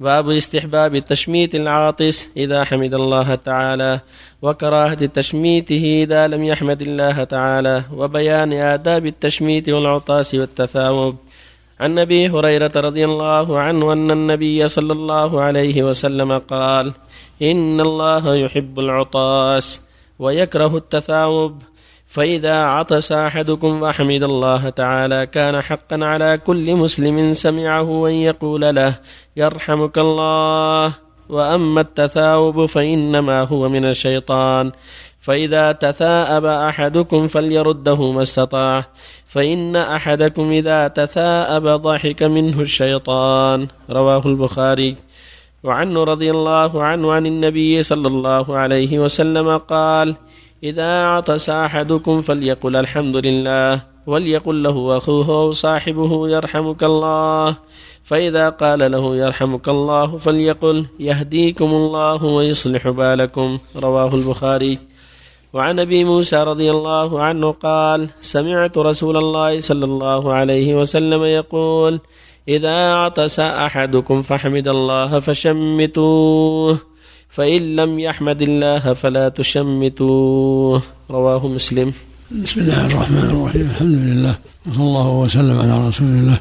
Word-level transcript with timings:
باب 0.00 0.30
استحباب 0.30 0.98
تشميت 0.98 1.54
العاطس 1.54 2.30
إذا 2.36 2.64
حمد 2.64 2.94
الله 2.94 3.34
تعالى 3.34 4.00
وكراهة 4.42 5.06
تشميته 5.06 6.02
إذا 6.02 6.28
لم 6.28 6.44
يحمد 6.44 6.82
الله 6.82 7.24
تعالى 7.24 7.82
وبيان 7.92 8.52
آداب 8.52 9.06
التشميت 9.06 9.68
والعطاس 9.68 10.34
والتثاوب. 10.34 11.16
عن 11.80 11.98
أبي 11.98 12.28
هريرة 12.28 12.72
رضي 12.76 13.04
الله 13.04 13.58
عنه 13.58 13.92
أن 13.92 14.10
النبي 14.10 14.68
صلى 14.68 14.92
الله 14.92 15.40
عليه 15.40 15.82
وسلم 15.82 16.38
قال 16.38 16.92
إن 17.42 17.80
الله 17.80 18.34
يحب 18.34 18.78
العطاس 18.80 19.80
ويكره 20.18 20.76
التثاوب. 20.76 21.62
فإذا 22.06 22.54
عطس 22.54 23.12
أحدكم 23.12 23.82
وحمد 23.82 24.22
الله 24.22 24.68
تعالى 24.68 25.26
كان 25.26 25.60
حقا 25.60 26.04
على 26.04 26.38
كل 26.46 26.74
مسلم 26.74 27.32
سمعه 27.32 28.08
أن 28.08 28.12
يقول 28.12 28.74
له 28.74 28.94
يرحمك 29.36 29.98
الله 29.98 30.92
وأما 31.28 31.80
التثاؤب 31.80 32.66
فإنما 32.66 33.42
هو 33.42 33.68
من 33.68 33.84
الشيطان. 33.84 34.72
فإذا 35.20 35.72
تثاءب 35.72 36.44
أحدكم 36.44 37.26
فليرده 37.26 38.12
ما 38.12 38.22
استطاع 38.22 38.84
فإن 39.26 39.76
أحدكم 39.76 40.50
إذا 40.50 40.88
تثاءب 40.88 41.66
ضحك 41.66 42.22
منه 42.22 42.60
الشيطان. 42.60 43.68
رواه 43.90 44.22
البخاري. 44.26 44.96
وعنه 45.64 46.04
رضي 46.04 46.30
الله 46.30 46.82
عنه 46.82 47.12
عن 47.12 47.26
النبي 47.26 47.82
صلى 47.82 48.08
الله 48.08 48.56
عليه 48.56 48.98
وسلم 48.98 49.58
قال 49.58 50.16
إذا 50.62 51.02
عطس 51.02 51.50
أحدكم 51.50 52.20
فليقل 52.20 52.76
الحمد 52.76 53.16
لله 53.16 53.82
وليقل 54.06 54.62
له 54.62 54.96
أخوه 54.96 55.28
أو 55.28 55.52
صاحبه 55.52 56.28
يرحمك 56.28 56.84
الله. 56.84 57.56
فإذا 58.04 58.48
قال 58.48 58.90
له 58.92 59.16
يرحمك 59.16 59.68
الله 59.68 60.16
فليقل 60.16 60.86
يهديكم 61.00 61.64
الله 61.64 62.24
ويصلح 62.24 62.88
بالكم. 62.88 63.58
رواه 63.76 64.14
البخاري. 64.14 64.78
وعن 65.52 65.80
أبي 65.80 66.04
موسى 66.04 66.36
رضي 66.36 66.70
الله 66.70 67.20
عنه 67.20 67.50
قال 67.52 68.08
سمعت 68.20 68.78
رسول 68.78 69.16
الله 69.16 69.60
صلى 69.60 69.84
الله 69.84 70.32
عليه 70.32 70.74
وسلم 70.74 71.24
يقول 71.24 72.00
إذا 72.48 72.94
عطس 72.94 73.40
أحدكم 73.40 74.22
فحمد 74.22 74.68
الله 74.68 75.20
فشمتوه. 75.20 76.95
فإن 77.36 77.76
لم 77.76 77.98
يحمد 77.98 78.42
الله 78.42 78.92
فلا 78.92 79.28
تشمتوه. 79.28 80.82
رواه 81.10 81.48
مسلم. 81.48 81.92
بسم 82.30 82.60
الله 82.60 82.86
الرحمن 82.86 83.18
الرحيم. 83.18 83.60
الحمد 83.60 83.98
لله. 83.98 84.34
وصلى 84.66 84.84
الله 84.84 85.08
وسلم 85.08 85.58
على 85.60 85.88
رسول 85.88 86.08
الله 86.08 86.40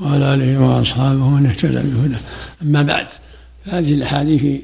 وعلى 0.00 0.34
آله 0.34 0.60
وأصحابه 0.60 1.28
من 1.28 1.46
اهتدى 1.46 1.80
بهداه. 1.88 2.20
أما 2.62 2.82
بعد 2.82 3.06
فهذه 3.64 3.94
الأحاديث 3.94 4.60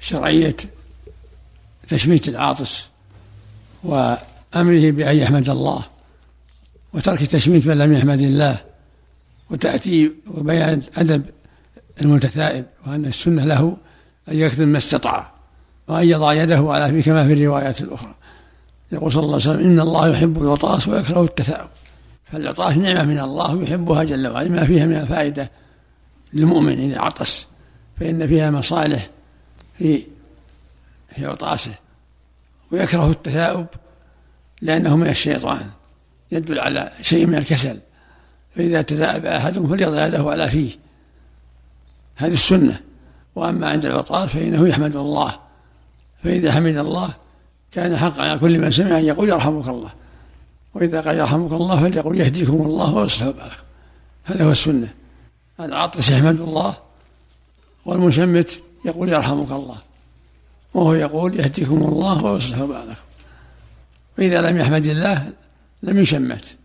شرعية 0.00 0.56
تشميت 1.88 2.28
العاطس 2.28 2.86
وأمره 3.84 4.90
بأن 4.90 5.16
يحمد 5.16 5.50
الله 5.50 5.82
وترك 6.94 7.22
تشميت 7.26 7.66
من 7.66 7.78
لم 7.78 7.92
يحمد 7.92 8.20
الله 8.20 8.60
وتأتي 9.50 10.10
وبيان 10.34 10.82
أدب 10.96 11.22
المتثائب 12.02 12.64
وأن 12.86 13.04
السنة 13.06 13.44
له 13.44 13.76
أن 14.28 14.36
يكتم 14.36 14.68
ما 14.68 14.78
استطاع 14.78 15.30
وأن 15.88 16.08
يضع 16.08 16.32
يده 16.32 16.72
على 16.72 16.88
فيه 16.88 17.10
كما 17.10 17.26
في 17.26 17.32
الروايات 17.32 17.80
الأخرى. 17.80 18.14
يقول 18.92 19.12
صلى 19.12 19.22
الله 19.22 19.32
عليه 19.34 19.50
وسلم 19.50 19.66
إن 19.66 19.80
الله 19.80 20.08
يحب 20.08 20.42
العطاس 20.42 20.88
ويكره 20.88 21.24
التثاؤب. 21.24 21.68
فالعطاس 22.32 22.76
نعمة 22.76 23.04
من 23.04 23.18
الله 23.18 23.62
يحبها 23.62 24.04
جل 24.04 24.26
وعلا 24.26 24.48
ما 24.48 24.64
فيها 24.64 24.86
من 24.86 24.96
الفائدة 24.96 25.50
للمؤمن 26.32 26.90
إذا 26.90 27.00
عطس 27.00 27.46
فإن 28.00 28.26
فيها 28.26 28.50
مصالح 28.50 29.10
في 29.78 30.02
في 31.14 31.26
عطاسه 31.26 31.74
ويكره 32.72 33.10
التثاؤب 33.10 33.66
لأنه 34.62 34.96
من 34.96 35.08
الشيطان 35.08 35.70
يدل 36.32 36.60
على 36.60 36.92
شيء 37.02 37.26
من 37.26 37.34
الكسل 37.34 37.78
فإذا 38.56 38.82
تثاءب 38.82 39.26
أحدهم 39.26 39.68
فليضع 39.68 40.06
يده 40.06 40.30
على 40.30 40.50
فيه. 40.50 40.70
هذه 42.16 42.32
السنة. 42.32 42.80
وأما 43.36 43.68
عند 43.68 43.86
العطاس 43.86 44.30
فإنه 44.30 44.68
يحمد 44.68 44.96
الله 44.96 45.38
فإذا 46.24 46.52
حمد 46.52 46.76
الله 46.76 47.14
كان 47.72 47.96
حقا 47.96 48.22
على 48.22 48.38
كل 48.38 48.58
من 48.58 48.70
سمع 48.70 48.98
أن 48.98 49.04
يقول 49.04 49.28
يرحمك 49.28 49.68
الله 49.68 49.90
وإذا 50.74 51.00
قال 51.00 51.18
يرحمك 51.18 51.52
الله 51.52 51.80
فليقول 51.80 52.20
يهديكم 52.20 52.52
الله 52.52 52.94
ويصلح 52.94 53.26
بالكم. 53.26 53.62
هذا 54.24 54.44
هو 54.44 54.50
السنة. 54.50 54.88
العاطس 55.60 56.10
يحمد 56.10 56.40
الله 56.40 56.76
والمشمت 57.86 58.60
يقول 58.84 59.08
يرحمك 59.08 59.50
الله 59.50 59.76
وهو 60.74 60.94
يقول 60.94 61.40
يهديكم 61.40 61.82
الله 61.82 62.24
ويصلح 62.24 62.58
بالكم. 62.58 62.94
وإذا 64.18 64.40
لم 64.40 64.56
يحمد 64.56 64.86
الله 64.86 65.32
لم 65.82 65.98
يشمت. 65.98 66.56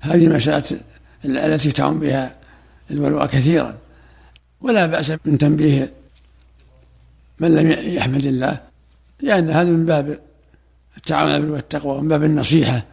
هذه 0.00 0.26
المسألة 0.26 0.80
التي 1.24 1.72
تعم 1.72 2.00
بها 2.00 2.34
البلوى 2.90 3.28
كثيرا 3.28 3.74
ولا 4.60 4.86
بأس 4.86 5.12
من 5.24 5.38
تنبيه 5.38 5.99
من 7.40 7.54
لم 7.54 7.70
يحمد 7.70 8.26
الله 8.26 8.60
لأن 9.22 9.50
هذا 9.50 9.70
من 9.70 9.86
باب 9.86 10.18
التعاون 10.96 11.50
والتقوى 11.50 11.98
ومن 11.98 12.08
باب 12.08 12.24
النصيحة 12.24 12.84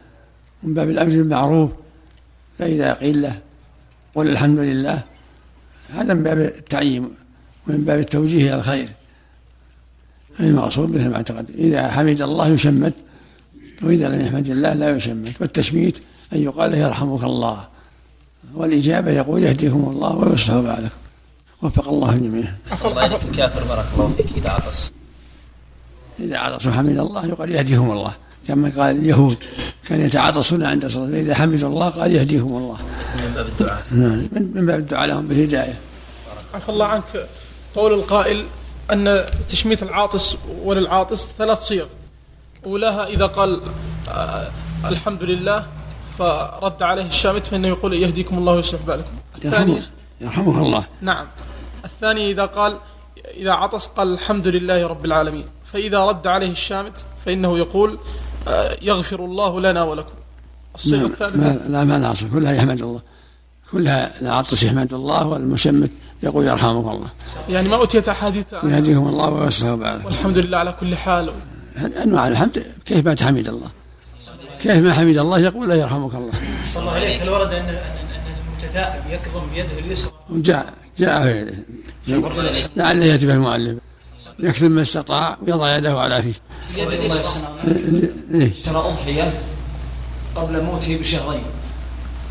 ومن 0.62 0.74
باب 0.74 0.90
الأمر 0.90 1.10
بالمعروف 1.10 1.70
فإذا 2.58 2.92
قيل 2.92 3.22
له 3.22 3.38
قل 4.14 4.28
الحمد 4.28 4.58
لله 4.58 5.02
هذا 5.94 6.14
من 6.14 6.22
باب 6.22 6.38
التعيين 6.38 7.08
ومن 7.68 7.84
باب 7.84 7.98
التوجيه 7.98 8.48
إلى 8.48 8.54
الخير. 8.54 8.88
المقصود 10.40 10.90
مثل 10.90 11.08
ما 11.08 11.16
أعتقد. 11.16 11.50
إذا 11.50 11.88
حمد 11.88 12.22
الله 12.22 12.48
يشمت 12.48 12.92
وإذا 13.82 14.08
لم 14.08 14.20
يحمد 14.20 14.48
الله 14.48 14.74
لا 14.74 14.90
يشمت. 14.90 15.40
والتشميت 15.40 15.98
أن 16.32 16.42
يقال 16.42 16.70
له 16.70 16.78
يرحمك 16.78 17.24
الله 17.24 17.68
والإجابة 18.54 19.10
يقول 19.10 19.42
يهديكم 19.42 19.88
الله 19.90 20.16
ويصلح 20.16 20.56
بالكم 20.56 21.07
وفق 21.62 21.88
الله 21.88 22.12
الجميع. 22.12 22.52
الله 22.84 23.06
إليك 23.06 23.22
الكافر 23.22 23.64
بارك 23.64 23.86
الله 23.94 24.12
فيك 24.16 24.26
إذا 24.36 24.50
عطس. 24.50 24.92
إذا 26.20 26.38
عطس 26.38 26.68
حمد 26.68 26.98
الله 26.98 27.26
يقال 27.26 27.50
يهديهم 27.50 27.90
الله 27.90 28.14
كما 28.48 28.72
قال 28.76 28.96
اليهود 28.96 29.36
كان 29.86 30.00
يتعاطسون 30.00 30.64
عند 30.64 30.84
الصلاة 30.84 31.10
فإذا 31.10 31.34
حمد 31.34 31.64
الله 31.64 31.88
قال 31.88 32.12
يهديهم 32.12 32.56
الله. 32.56 32.78
من 33.16 33.32
باب 33.34 33.46
الدعاء. 33.46 33.82
نعم 33.92 34.28
من 34.32 34.66
باب 34.66 34.78
الدعاء 34.78 35.06
لهم 35.06 35.28
بالهداية. 35.28 35.74
عفى 36.54 36.68
الله 36.68 36.86
عنك 36.86 37.28
قول 37.74 37.92
القائل 37.92 38.44
أن 38.92 39.24
تشميت 39.48 39.82
العاطس 39.82 40.36
وللعاطس 40.62 41.28
ثلاث 41.38 41.60
صيغ 41.60 41.86
أولاها 42.66 43.06
إذا 43.06 43.26
قال 43.26 43.60
آه 44.08 44.48
الحمد 44.84 45.22
لله 45.22 45.66
فرد 46.18 46.82
عليه 46.82 47.06
الشامت 47.06 47.46
فإنه 47.46 47.68
يقول 47.68 47.94
يهديكم 47.94 48.38
الله 48.38 48.52
ويصلح 48.52 48.80
بالكم 48.86 49.10
الثاني 49.44 49.82
يرحمك 50.20 50.56
الله 50.56 50.86
نعم 51.00 51.26
الثاني 51.84 52.30
إذا 52.30 52.46
قال 52.46 52.78
إذا 53.36 53.52
عطس 53.52 53.86
قال 53.86 54.14
الحمد 54.14 54.48
لله 54.48 54.86
رب 54.86 55.04
العالمين. 55.04 55.44
فإذا 55.72 56.04
رد 56.04 56.26
عليه 56.26 56.50
الشامت 56.50 56.92
فإنه 57.26 57.58
يقول 57.58 57.98
آه، 58.48 58.76
يغفر 58.82 59.24
الله 59.24 59.60
لنا 59.60 59.82
ولكم. 59.82 60.12
الصيغة 60.74 61.06
الثالثة. 61.06 61.68
لا 61.68 61.84
ما 61.84 61.98
لا 61.98 62.14
كلها 62.34 62.52
يحمد 62.52 62.82
الله. 62.82 63.00
كلها 63.72 64.20
العطس 64.20 64.62
يحمد 64.62 64.94
الله 64.94 65.26
والمشمت 65.26 65.90
يقول 66.22 66.46
يرحمك 66.46 66.94
الله. 66.94 67.08
يعني 67.48 67.68
ما 67.68 67.82
أتيت 67.82 68.08
أحاديث 68.08 68.52
يهديهم 68.52 69.08
الله 69.08 69.30
ويصلح 69.30 69.74
بالك 69.74 70.06
والحمد 70.06 70.38
لله 70.38 70.58
على 70.58 70.74
كل 70.80 70.96
حال. 70.96 71.32
أنواع 72.02 72.28
الحمد 72.28 72.66
كيف 72.84 73.06
ما 73.06 73.14
تحمد 73.14 73.48
الله؟ 73.48 73.70
كيف 74.60 74.76
ما 74.76 74.92
حمد 74.92 75.18
الله 75.18 75.38
يقول 75.38 75.68
لا 75.68 75.74
يرحمك 75.74 76.14
الله. 76.14 76.32
صلى 76.74 76.82
الله 76.82 76.92
عليك 76.92 77.22
هل 77.22 77.28
ورد 77.28 77.52
أن 77.52 77.78
المتثائب 78.48 79.02
يكظم 79.10 79.40
بيده 79.54 79.78
اليسرى؟ 79.78 80.12
جاء 80.30 80.74
جاء 80.98 81.54
لعله 82.76 83.04
ياتي 83.04 83.26
به 83.26 83.34
المؤلف. 83.34 83.78
يكتب 84.38 84.70
ما 84.70 84.82
استطاع 84.82 85.38
ويضع 85.42 85.76
يده 85.76 86.00
على 86.00 86.22
فيه. 86.22 86.34
اشترى 88.32 88.76
أضحية 88.76 89.32
قبل 90.34 90.62
موته 90.62 90.96
بشهرين. 90.96 91.42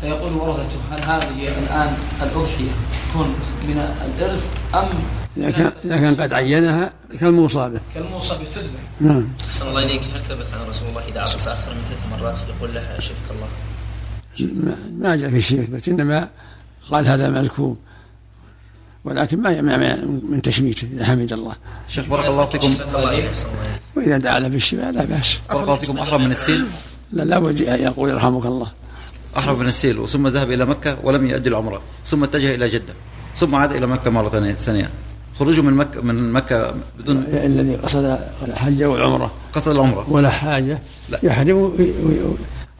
فيقول 0.00 0.32
ورثته 0.32 0.78
هل 0.90 1.04
هذه 1.04 1.48
الآن 1.58 1.96
الأضحية 2.22 2.70
تكون 3.10 3.34
من 3.68 3.94
الإرث 4.06 4.48
أم 4.74 4.88
إذا 5.36 5.50
كان 5.50 5.72
إذا 5.84 5.96
كان 5.96 6.14
قد 6.14 6.32
عينها 6.32 6.92
كالموصى 7.20 7.68
به 7.68 7.80
كالموصى 7.94 8.34
تذبح. 8.34 8.80
نعم. 9.00 9.28
أحسن 9.48 9.68
الله 9.68 9.84
إليك. 9.84 10.02
هل 10.14 10.20
ثبت 10.20 10.46
عن 10.52 10.68
رسول 10.68 10.88
الله 10.88 11.02
إذا 11.08 11.20
عطس 11.20 11.48
أكثر 11.48 11.74
من 11.74 11.80
ثلاث 11.88 12.20
مرات؟ 12.20 12.38
يقول 12.58 12.74
لها 12.74 13.00
شفك 13.00 13.14
الله. 13.30 13.48
ما 14.98 15.16
جاء 15.16 15.30
في 15.30 15.40
شيء 15.40 15.68
بس 15.72 15.88
إنما 15.88 16.28
قال 16.90 17.06
هذا 17.06 17.28
ملكوب. 17.28 17.78
ولكن 19.08 19.42
ما 19.42 19.50
يمنع 19.50 19.96
من 20.28 20.42
تشميته 20.42 20.88
إذا 20.94 21.04
حمد 21.04 21.32
الله. 21.32 21.52
شيخ 21.88 22.06
بارك 22.08 22.26
الله 22.26 22.46
فيكم 22.46 22.74
وإذا 23.96 24.18
دعا 24.18 24.38
له 24.38 24.48
بالشفاء 24.48 24.90
لا 24.92 25.04
بأس. 25.04 25.40
بارك 25.48 25.62
الله 25.62 25.76
فيكم 25.76 25.98
أحرم 25.98 26.24
من 26.24 26.30
السيل؟ 26.30 26.64
لا 27.12 27.22
لا 27.22 27.38
بد 27.38 27.60
يقول 27.60 28.10
يرحمك 28.10 28.46
الله. 28.46 28.66
أحرم 29.36 29.58
من 29.58 29.66
السيل 29.68 30.08
ثم 30.08 30.28
ذهب 30.28 30.50
إلى 30.52 30.64
مكة 30.64 30.98
ولم 31.02 31.26
يؤدي 31.26 31.48
العمره 31.48 31.80
ثم 32.04 32.24
اتجه 32.24 32.54
إلى 32.54 32.68
جدة 32.68 32.94
ثم 33.34 33.54
عاد 33.54 33.72
إلى 33.72 33.86
مكة 33.86 34.10
مرة 34.10 34.28
ثانية 34.52 34.90
خروجه 35.38 35.60
من 35.60 35.72
مكة 35.74 36.02
من 36.02 36.32
مكة 36.32 36.74
بدون 36.98 37.24
الذي 37.32 37.76
قصد 37.76 38.18
الحج 38.48 38.82
والعمرة 38.82 39.30
قصد 39.52 39.68
العمرة 39.68 40.06
ولا 40.10 40.30
حاجة 40.30 40.78
لا. 41.08 41.18
يحرم 41.22 41.72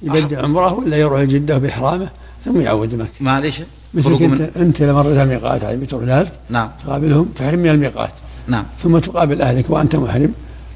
يبدأ 0.03 0.43
عمرة 0.43 0.73
ولا 0.73 0.97
يروح 0.97 1.23
جدة 1.23 1.59
بإحرامه 1.59 2.11
ثم 2.45 2.61
يعود 2.61 2.95
مكة 2.95 3.11
معليش 3.21 3.61
مثلك 3.95 4.23
أنت 4.23 4.41
من 4.41 4.51
أنت 4.57 4.83
لما 4.83 5.03
مريت 5.03 5.19
الميقات 5.19 5.65
على 5.65 5.77
بيت 5.77 5.95
الرجال 5.95 6.29
نعم. 6.51 6.71
تقابلهم 6.85 7.25
تحرم 7.37 7.59
من 7.59 7.69
الميقات. 7.69 8.11
نعم. 8.47 8.65
ثم 8.83 8.99
تقابل 8.99 9.43
أهلك 9.43 9.71
وأنت 9.71 9.97
محرم 9.97 10.33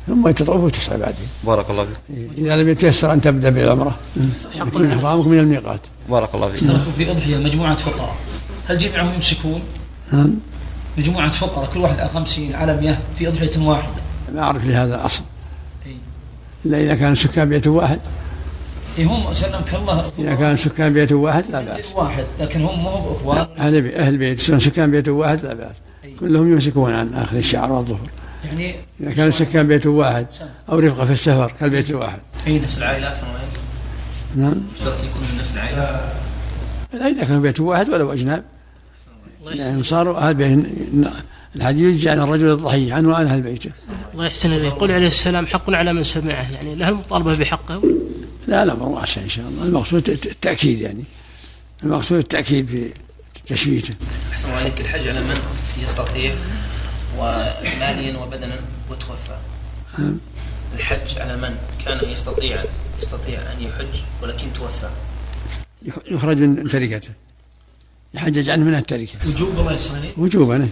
ثم 0.06 0.30
تطوف 0.30 0.60
وتسعى 0.64 0.98
بعدين. 0.98 1.28
بارك 1.44 1.70
الله 1.70 1.84
فيك. 1.84 2.28
إذا 2.38 2.56
لم 2.56 2.68
يتيسر 2.68 3.12
أن 3.12 3.20
تبدأ 3.20 3.50
بالعمرة 3.50 3.94
يكون 4.54 4.92
إحرامك 4.92 5.26
من 5.26 5.38
الميقات. 5.38 5.80
بارك 6.10 6.34
الله 6.34 6.48
فيك. 6.48 6.62
اشتركوا 6.62 6.92
في 6.96 7.10
أضحية 7.10 7.36
مجموعة 7.36 7.76
فقراء 7.76 8.16
هل 8.68 8.78
جميعهم 8.78 9.14
يمسكون 9.14 9.62
نعم. 10.12 10.34
مجموعة 10.98 11.32
فقراء 11.32 11.70
كل 11.74 11.80
واحد 11.80 12.00
على 12.00 12.08
50 12.08 12.54
على 12.54 12.80
100 12.80 12.98
في 13.18 13.28
أضحية 13.28 13.58
واحدة. 13.58 14.02
ما 14.34 14.42
أعرف 14.42 14.66
لهذا 14.66 14.94
الأصل. 14.94 15.22
إي. 15.86 15.96
إلا 16.64 16.80
إذا 16.80 16.94
كان 16.94 17.14
سكان 17.14 17.48
بيت 17.48 17.66
واحد. 17.66 18.00
إيه 18.98 19.04
هم 19.04 19.34
سلمك 19.34 19.74
الله 19.74 20.12
إذا 20.18 20.34
كان 20.34 20.56
سكان 20.56 20.92
بيت 20.92 21.12
واحد 21.12 21.44
لا 21.50 21.60
بأس. 21.60 21.92
واحد 21.94 22.24
لكن 22.40 22.60
هم 22.60 22.82
مو 22.82 23.00
بأخوان 23.00 23.46
أهل 23.58 23.82
بيت 23.82 23.94
أهل 23.94 24.18
بيت 24.18 24.40
سكان 24.40 24.90
بيت 24.90 25.08
واحد 25.08 25.44
لا 25.44 25.54
بأس. 25.54 25.76
كلهم 26.20 26.52
يمسكون 26.52 26.92
عن 26.92 27.14
أخذ 27.14 27.36
الشعر 27.36 27.72
والظفر 27.72 28.06
يعني 28.44 28.74
إذا 29.00 29.12
كان 29.12 29.30
سكان 29.30 29.68
بيت 29.68 29.86
واحد 29.86 30.26
أو 30.68 30.78
رفقة 30.78 31.06
في 31.06 31.12
السفر 31.12 31.52
كالبيت 31.60 31.90
الواحد 31.90 32.18
أي 32.46 32.58
نفس 32.58 32.78
العائلة 32.78 33.08
أحسن. 33.08 33.26
نعم. 34.36 34.54
اشترط 34.74 34.98
يكون 34.98 35.22
من 35.32 35.38
نفس 35.40 35.54
العائلة؟ 35.54 36.12
لا 36.92 37.06
إذا 37.06 37.24
كان 37.24 37.42
بيت 37.42 37.60
واحد 37.60 37.88
ولو 37.90 38.12
أجناب. 38.12 38.44
يعني 39.46 39.82
صاروا 39.82 40.18
أهل 40.18 40.34
بيت. 40.34 40.66
الحديث 41.56 42.06
عن 42.06 42.20
الرجل 42.20 42.50
الضحية 42.50 42.94
عنه 42.94 43.08
وعن 43.08 43.26
أهل 43.26 43.42
بيته. 43.42 43.70
الله 44.12 44.26
يحسن 44.26 44.52
إليه. 44.52 44.68
يقول 44.68 44.92
عليه 44.92 45.06
السلام 45.06 45.46
حق 45.46 45.70
على 45.70 45.92
من 45.92 46.02
سمعه. 46.02 46.46
يعني 46.54 46.74
له 46.74 46.88
المطالبة 46.88 47.38
بحقه. 47.38 47.82
لا 48.46 48.64
لا 48.64 48.72
واسع 48.72 49.20
إن 49.22 49.28
شاء 49.28 49.48
الله. 49.48 49.64
المقصود 49.64 50.08
التأكيد 50.08 50.80
يعني. 50.80 51.04
المقصود 51.84 52.18
التأكيد 52.18 52.66
في 52.66 52.92
تشميته. 53.46 53.94
أحسن 54.32 54.48
إليك 54.48 54.80
الحج 54.80 55.08
على 55.08 55.20
من 55.20 55.36
يستطيع 55.82 56.34
وماليا 57.18 58.18
وبدنا 58.18 58.60
وتوفى. 58.90 59.38
الحج 60.74 61.18
على 61.18 61.36
من 61.36 61.56
كان 61.84 62.10
يستطيع 62.10 62.64
يستطيع 62.98 63.52
أن 63.52 63.62
يحج 63.62 64.02
ولكن 64.22 64.52
توفى؟ 64.52 64.90
يخرج 66.10 66.38
من 66.38 66.68
تركته. 66.68 67.14
يحجج 68.14 68.50
عنه 68.50 68.64
من 68.64 68.74
التركة. 68.74 69.18
وجوب 69.26 69.58
الله 69.58 69.78
إليه 69.98 70.12
وجوبا. 70.16 70.68